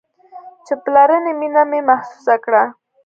[0.65, 2.63] چې پلرنۍ مينه مې محسوسه كړه.